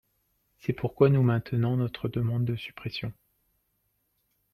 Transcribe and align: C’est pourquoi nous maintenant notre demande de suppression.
C’est 0.57 0.73
pourquoi 0.73 1.11
nous 1.11 1.21
maintenant 1.21 1.77
notre 1.77 2.09
demande 2.09 2.43
de 2.43 2.55
suppression. 2.55 3.13